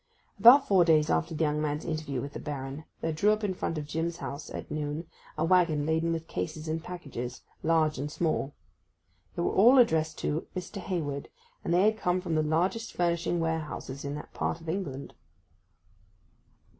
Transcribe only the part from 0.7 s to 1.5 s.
days after the